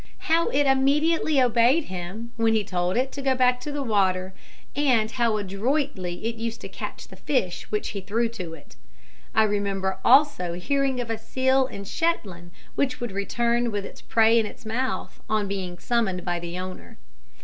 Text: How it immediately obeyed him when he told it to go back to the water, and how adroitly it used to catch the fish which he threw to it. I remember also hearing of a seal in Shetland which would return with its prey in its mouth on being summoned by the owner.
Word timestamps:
How 0.31 0.47
it 0.49 0.65
immediately 0.65 1.39
obeyed 1.39 1.83
him 1.83 2.31
when 2.35 2.55
he 2.55 2.63
told 2.63 2.97
it 2.97 3.11
to 3.11 3.21
go 3.21 3.35
back 3.35 3.59
to 3.59 3.71
the 3.71 3.83
water, 3.83 4.33
and 4.75 5.11
how 5.11 5.37
adroitly 5.37 6.25
it 6.25 6.37
used 6.37 6.59
to 6.61 6.67
catch 6.67 7.07
the 7.07 7.15
fish 7.15 7.69
which 7.69 7.89
he 7.89 8.01
threw 8.01 8.27
to 8.29 8.55
it. 8.55 8.75
I 9.35 9.43
remember 9.43 9.99
also 10.03 10.53
hearing 10.53 10.99
of 10.99 11.11
a 11.11 11.19
seal 11.19 11.67
in 11.67 11.83
Shetland 11.83 12.49
which 12.73 12.99
would 12.99 13.11
return 13.11 13.69
with 13.69 13.85
its 13.85 14.01
prey 14.01 14.39
in 14.39 14.47
its 14.47 14.65
mouth 14.65 15.21
on 15.29 15.47
being 15.47 15.77
summoned 15.77 16.25
by 16.25 16.39
the 16.39 16.57
owner. 16.57 16.97